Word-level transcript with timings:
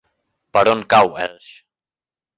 Per 0.57 0.63
on 0.71 0.81
cau 0.95 1.13
Elx? 1.27 1.53